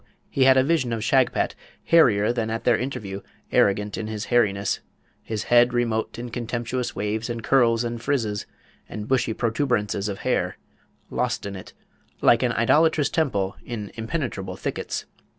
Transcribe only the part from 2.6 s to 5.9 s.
their interview, arrogant in hairiness; his head